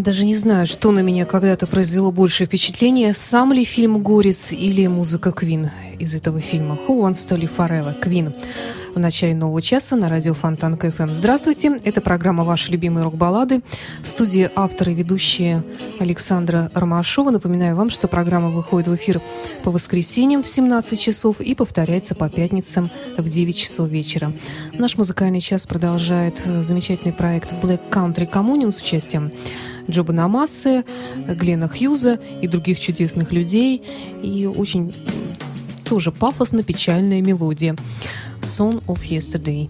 [0.00, 4.86] Даже не знаю, что на меня когда-то произвело большее впечатление, сам ли фильм «Горец» или
[4.86, 5.68] музыка Квин
[5.98, 8.32] из этого фильма «Who Wants to Live Forever» Квин.
[8.94, 11.12] В начале нового часа на радио Фонтан КФМ.
[11.12, 13.60] Здравствуйте, это программа «Ваши любимые рок-баллады».
[14.02, 15.62] В студии автор и ведущая
[15.98, 17.28] Александра Ромашова.
[17.28, 19.20] Напоминаю вам, что программа выходит в эфир
[19.64, 24.32] по воскресеньям в 17 часов и повторяется по пятницам в 9 часов вечера.
[24.72, 29.30] Наш музыкальный час продолжает замечательный проект Black Country Communion с участием
[29.90, 30.84] Джоба Намасы,
[31.26, 33.82] Глена Хьюза и других чудесных людей.
[34.22, 34.94] И очень
[35.84, 37.76] тоже пафосно-печальная мелодия.
[38.42, 39.68] Song of Yesterday.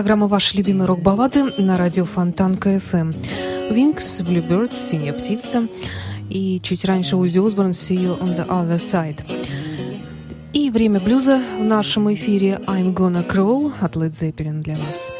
[0.00, 3.12] Программа «Ваши любимые рок-баллады» на радио Фонтанка FM.
[3.70, 5.68] Wings, Bluebird, «Синяя птица»
[6.30, 9.20] и чуть раньше Оззи Осборн «See you on the other side».
[10.54, 15.12] И время блюза в нашем эфире «I'm gonna crawl» от Led Zeppelin для вас.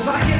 [0.00, 0.39] Cause I can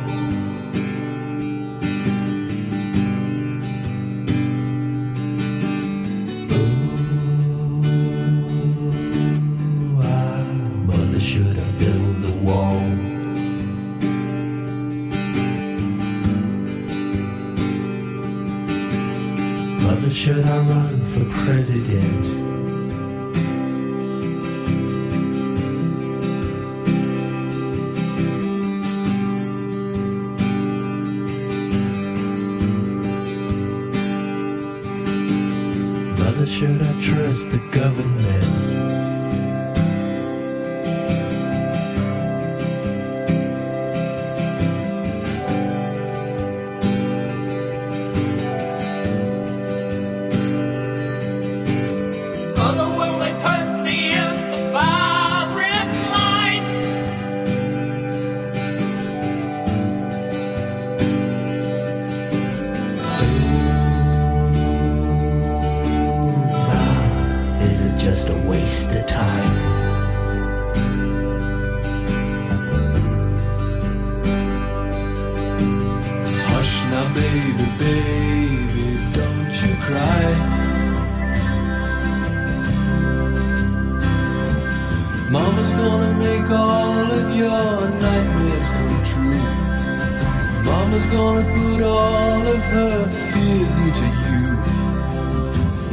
[91.11, 94.45] gonna put all of her fears into you.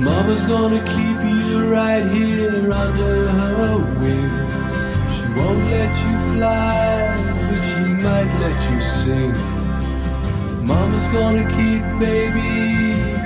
[0.05, 4.33] Mama's gonna keep you right here under her wing.
[5.15, 6.89] She won't let you fly,
[7.49, 9.35] but she might let you sing.
[10.65, 12.53] Mama's gonna keep baby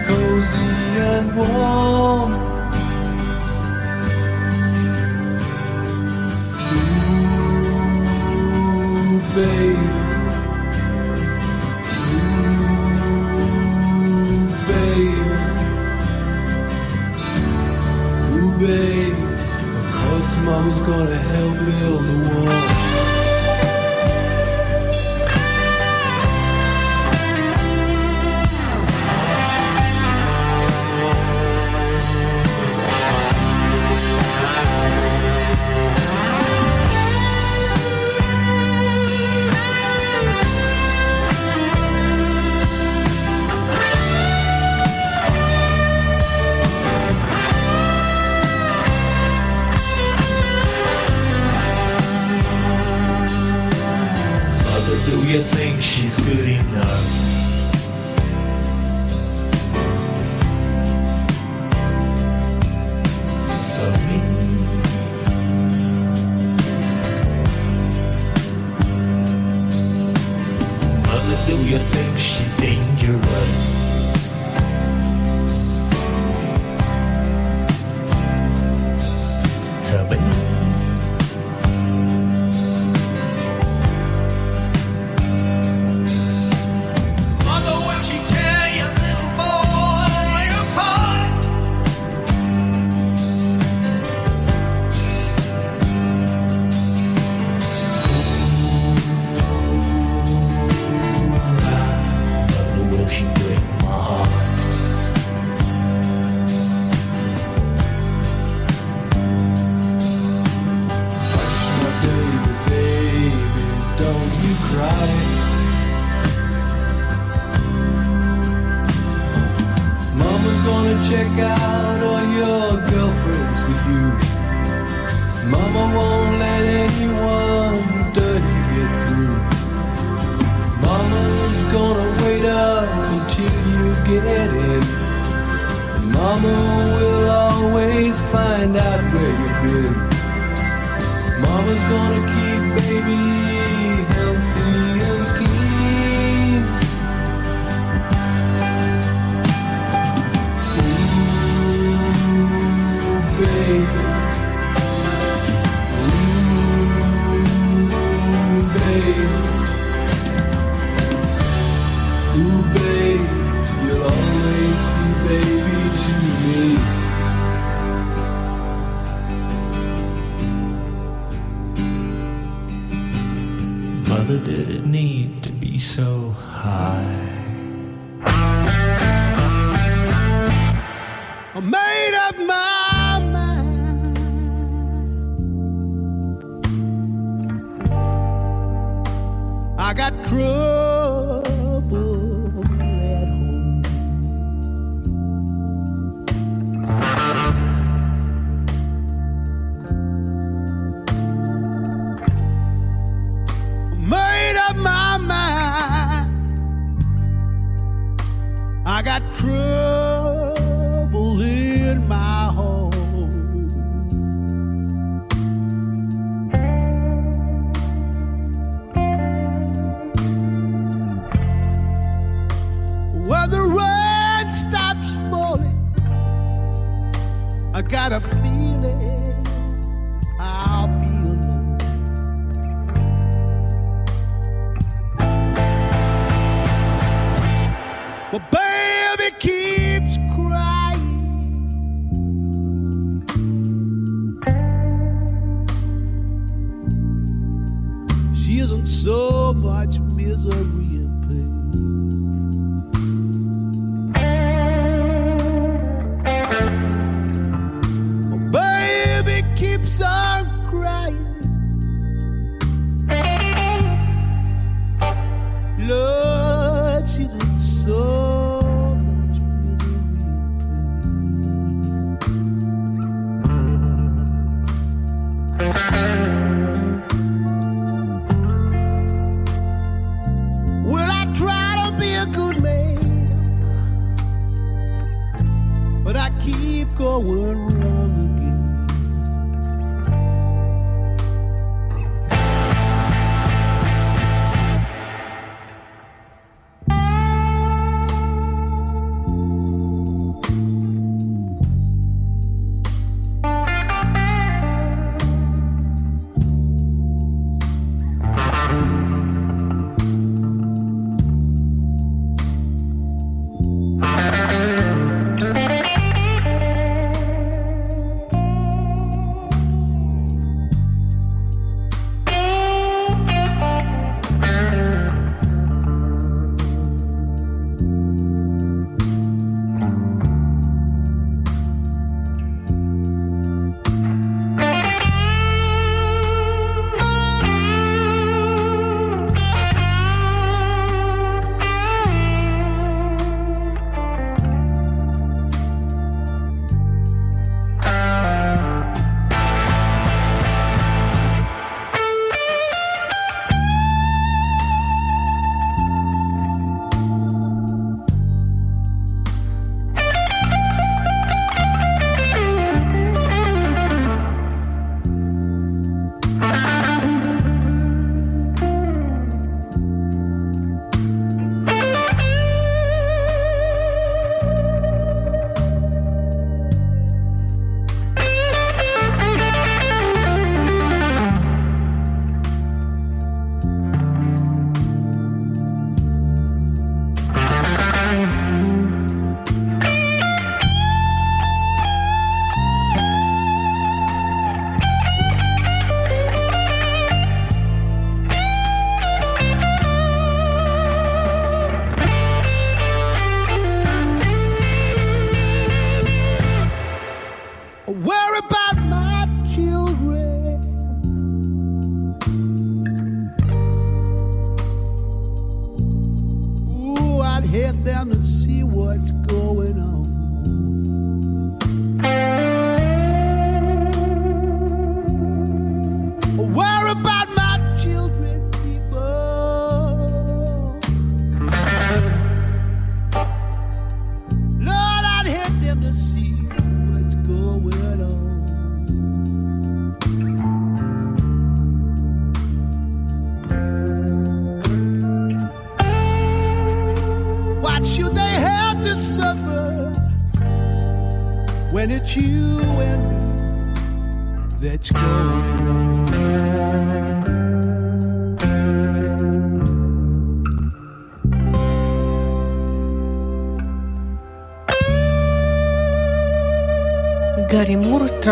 [0.07, 0.73] cozy
[1.11, 2.53] and warm.
[9.35, 9.82] baby
[20.85, 22.12] gonna help me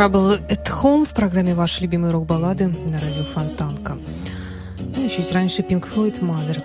[0.01, 3.99] Trouble at Home в программе «Ваши любимые рок-баллады» на радио Фонтанка.
[4.97, 6.63] Ну и чуть раньше Pink Floyd Mother.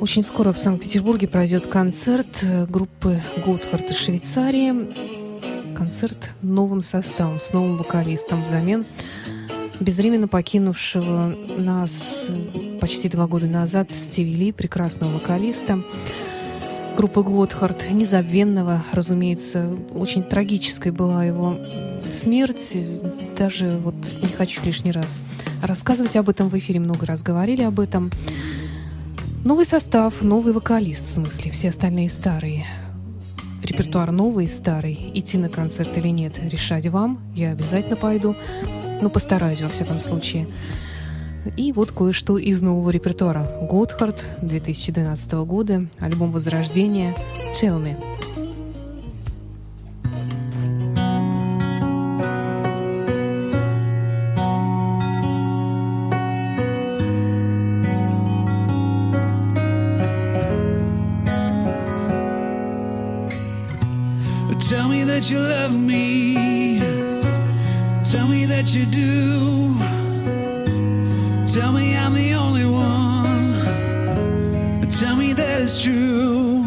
[0.00, 5.74] Очень скоро в Санкт-Петербурге пройдет концерт группы Готхард из Швейцарии.
[5.74, 8.86] Концерт новым составом, с новым вокалистом взамен
[9.80, 12.30] безвременно покинувшего нас
[12.80, 15.82] почти два года назад Стиви Ли, прекрасного вокалиста
[16.96, 21.58] группы Готхард, незабвенного, разумеется, очень трагической была его
[22.10, 22.76] смерть.
[23.36, 25.20] Даже вот не хочу лишний раз
[25.62, 28.10] рассказывать об этом в эфире, много раз говорили об этом.
[29.44, 32.64] Новый состав, новый вокалист, в смысле, все остальные старые.
[33.62, 35.10] Репертуар новый старый.
[35.14, 37.20] Идти на концерт или нет, решать вам.
[37.34, 38.34] Я обязательно пойду.
[39.00, 40.48] Но постараюсь, во всяком случае.
[41.56, 43.46] И вот кое-что из нового репертуара.
[43.70, 47.14] Готхард 2012 года, альбом Возрождения
[47.54, 47.96] «Tell Me».
[64.72, 66.80] Tell me that you love me.
[68.10, 70.01] Tell me that you do.
[71.52, 73.52] Tell me I'm the only one.
[74.88, 76.64] Tell me that it's true.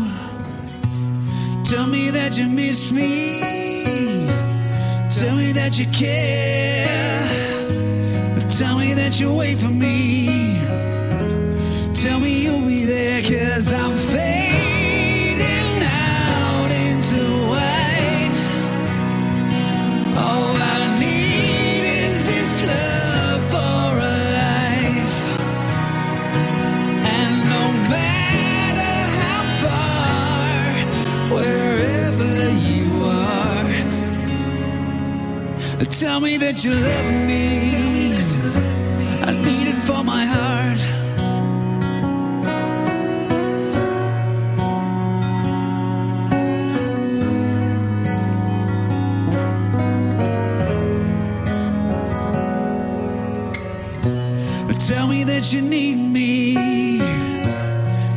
[1.63, 3.41] Tell me that you miss me.
[5.09, 7.17] Tell me that you care.
[8.47, 9.94] Tell me that you wait for me.
[36.15, 38.15] Tell me that you love me.
[39.21, 40.79] I need it for my heart.
[54.79, 56.55] Tell me that you need me.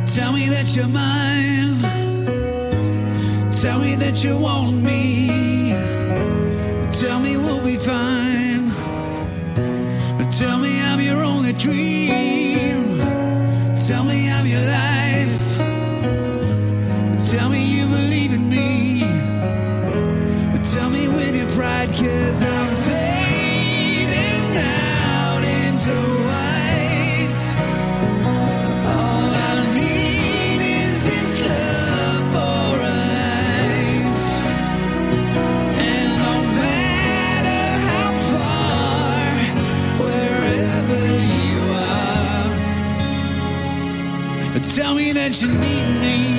[0.05, 1.81] Tell me that you're mine.
[3.51, 4.98] Tell me that you want me.
[11.59, 12.97] Dream.
[13.87, 15.57] Tell me I'm your life.
[17.29, 17.68] Tell me
[45.41, 46.38] you need me.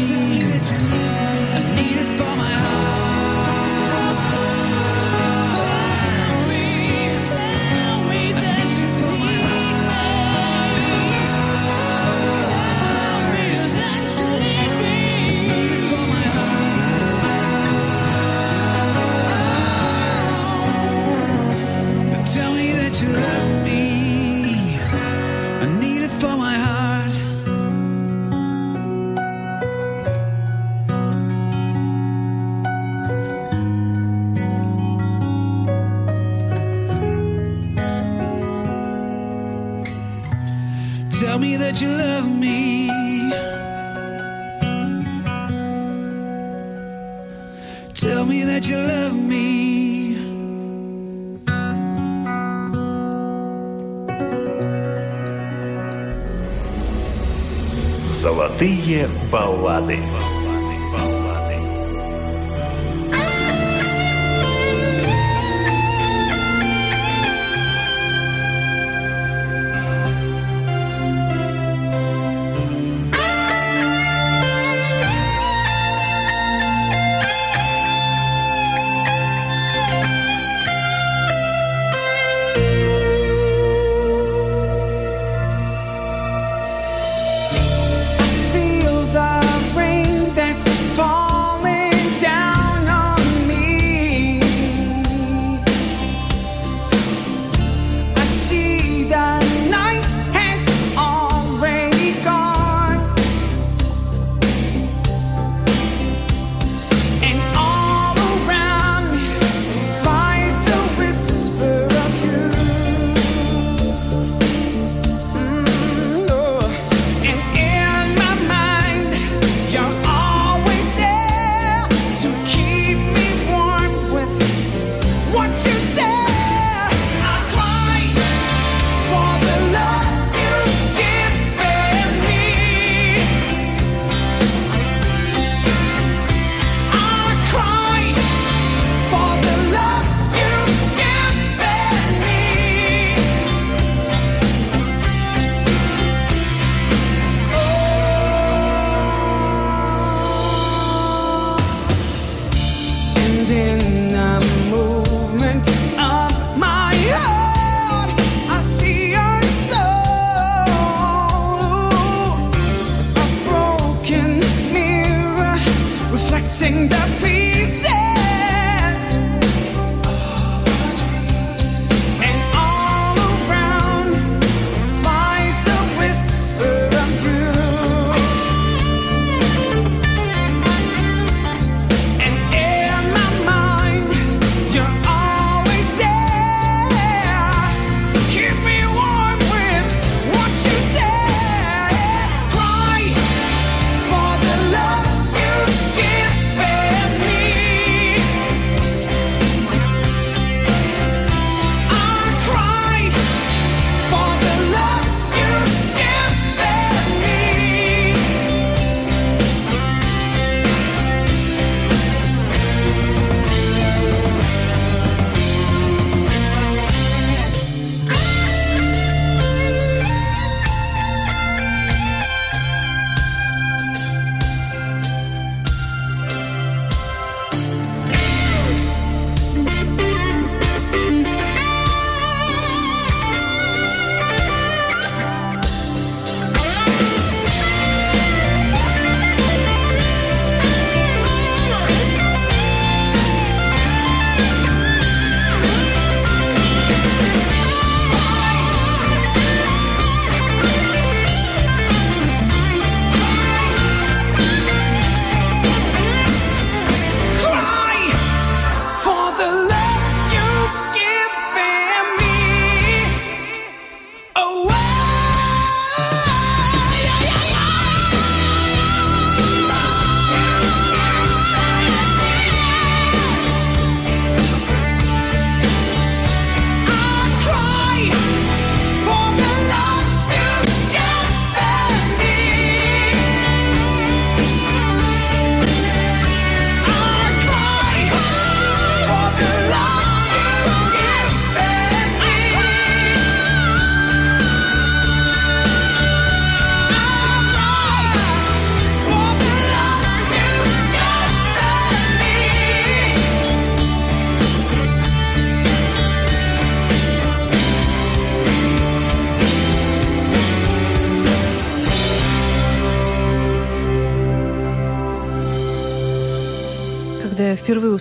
[59.30, 60.19] баллады.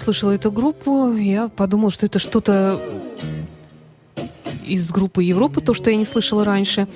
[0.10, 2.82] услышала эту группу, я подумала, что это что-то
[4.66, 6.88] из группы Европы, то, что я не слышала раньше,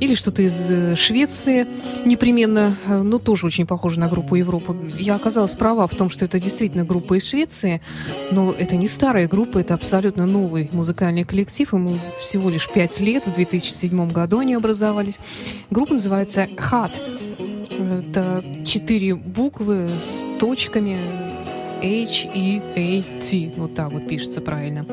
[0.00, 1.66] или что-то из э, Швеции
[2.06, 4.74] непременно, э, но тоже очень похоже на группу Европы.
[4.98, 7.82] Я оказалась права в том, что это действительно группа из Швеции,
[8.30, 13.26] но это не старая группа, это абсолютно новый музыкальный коллектив, ему всего лишь пять лет,
[13.26, 15.18] в 2007 году они образовались.
[15.68, 16.98] Группа называется «Хат».
[17.68, 20.96] Это четыре буквы с точками,
[21.82, 23.52] H-E-A-T.
[23.56, 24.86] Вот так вот пишется правильно.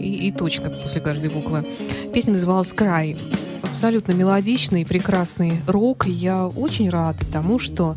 [0.00, 1.66] И, и точка после каждой буквы.
[2.12, 3.16] Песня называлась «Край».
[3.62, 6.06] Абсолютно мелодичный, прекрасный рок.
[6.06, 7.96] Я очень рада тому, что,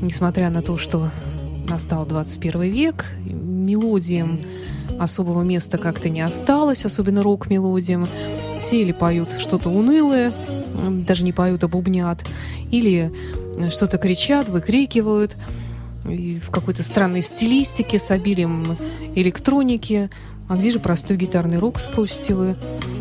[0.00, 1.10] несмотря на то, что
[1.68, 4.40] настал 21 век, мелодиям
[4.98, 8.08] особого места как-то не осталось, особенно рок-мелодиям.
[8.60, 10.32] Все или поют что-то унылое,
[11.06, 12.24] даже не поют, а бубнят,
[12.70, 13.12] или
[13.70, 15.36] что-то кричат, выкрикивают
[16.08, 18.76] и в какой-то странной стилистике с обилием
[19.14, 20.10] электроники.
[20.48, 22.56] А где же простой гитарный рок, спросите вы?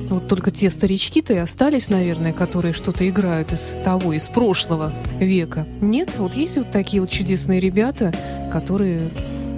[0.10, 5.68] Вот только те старички-то и остались, наверное, которые что-то играют из того, из прошлого века.
[5.82, 8.14] Нет, вот есть вот такие вот чудесные ребята,
[8.51, 9.10] которые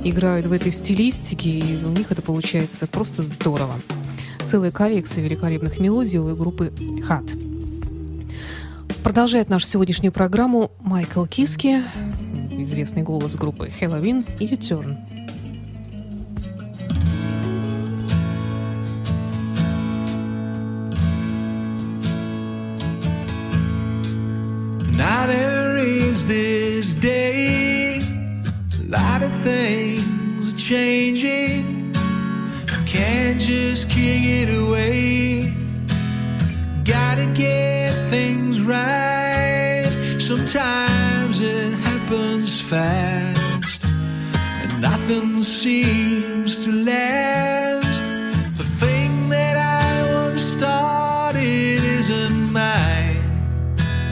[0.03, 3.73] играют в этой стилистике, и у них это получается просто здорово.
[4.45, 6.71] Целая коллекция великолепных мелодий у группы
[7.03, 7.25] «Хат».
[9.03, 11.81] Продолжает нашу сегодняшнюю программу Майкл Киски,
[12.62, 14.96] известный голос группы Halloween и U-Turn.
[24.96, 31.92] Now there is this day, a lot of things are changing.
[32.84, 35.52] Can't just kick it away.
[36.84, 39.88] Gotta get things right.
[40.18, 40.83] Sometimes it
[42.05, 43.85] happens fast,
[44.61, 48.03] and nothing seems to last.
[48.57, 53.17] The thing that I once started isn't mine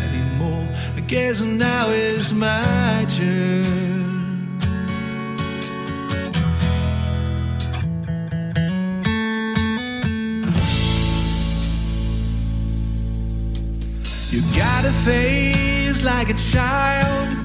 [0.09, 0.67] anymore.
[0.97, 3.61] I guess now is my turn.
[14.31, 17.42] You got a face like a child,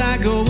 [0.00, 0.49] I go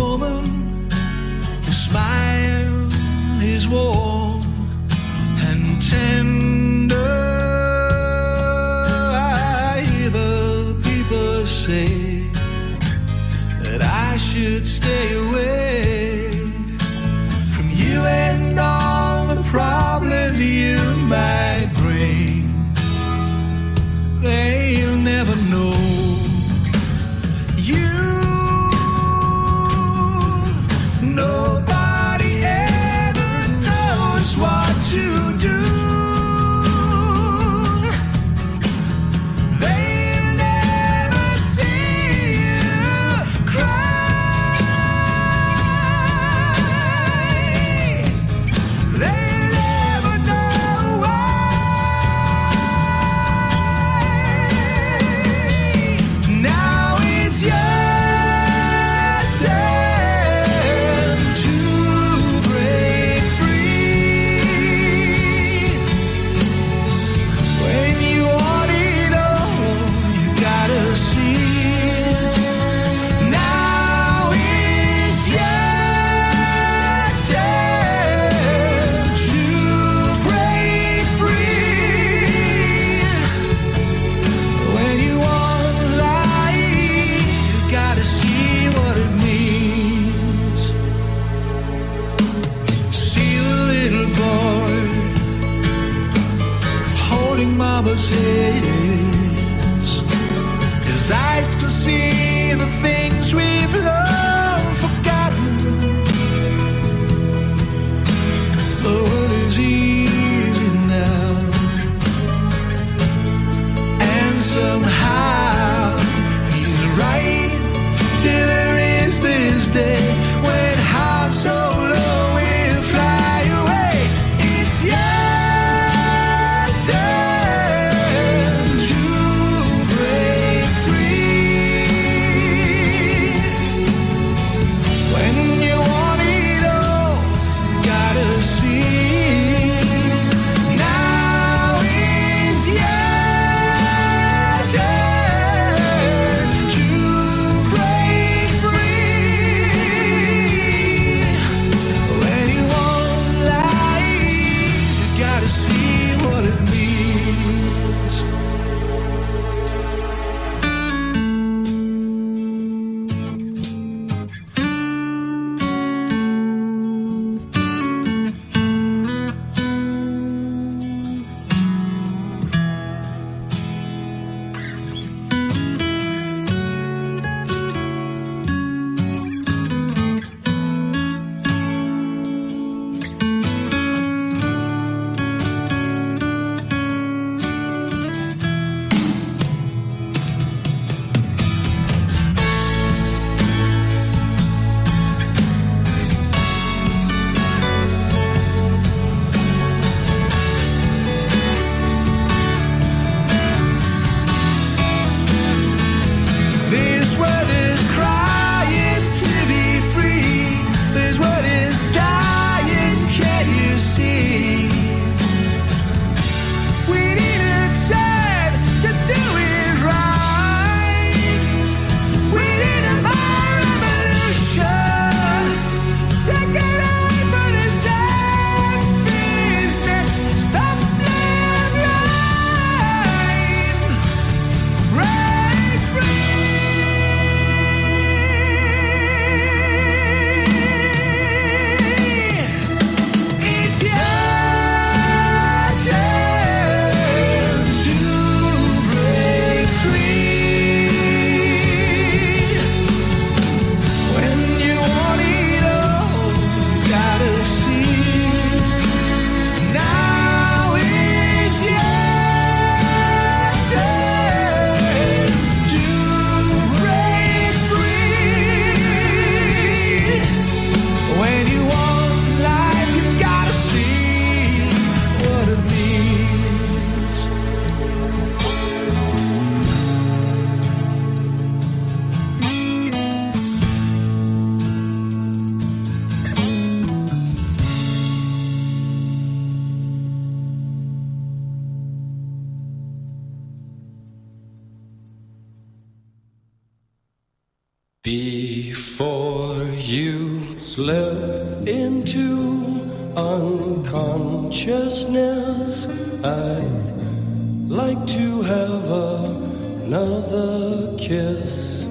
[311.21, 311.85] kiss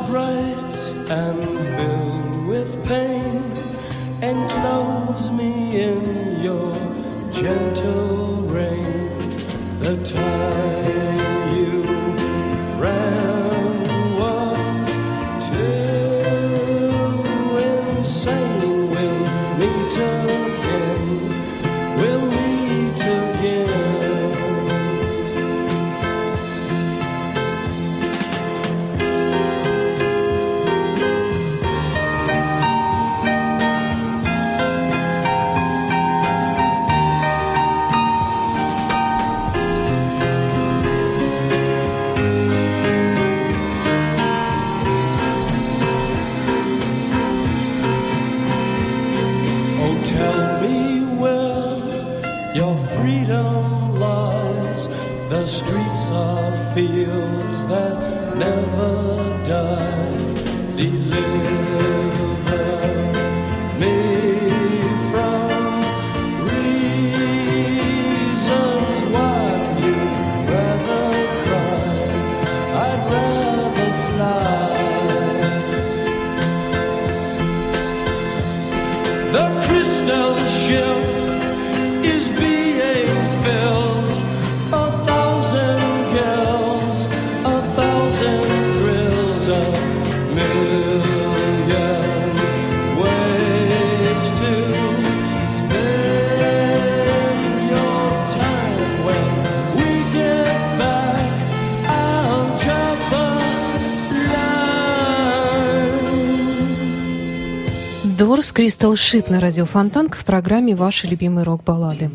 [108.58, 112.10] Кристал Шип на радио Фонтанка в программе «Ваши любимые рок-баллады».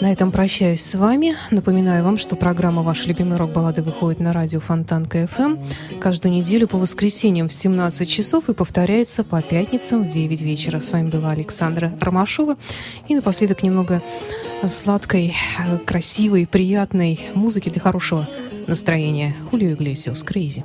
[0.00, 1.36] На этом прощаюсь с вами.
[1.50, 5.58] Напоминаю вам, что программа «Ваши любимые рок-баллады» выходит на радио Фонтанка FM
[5.92, 6.00] эм».
[6.00, 10.80] каждую неделю по воскресеньям в 17 часов и повторяется по пятницам в 9 вечера.
[10.80, 12.56] С вами была Александра Ромашова.
[13.08, 14.02] И напоследок немного
[14.66, 15.34] сладкой,
[15.84, 18.26] красивой, приятной музыки для хорошего
[18.66, 19.36] настроения.
[19.50, 20.64] Хулио Иглесиус, Крейзи.